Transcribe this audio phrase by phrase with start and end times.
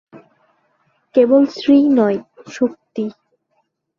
[1.15, 2.17] কেবল শ্রী নয়,
[2.47, 3.05] শক্তি।